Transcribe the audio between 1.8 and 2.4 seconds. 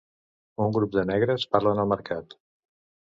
al mercat.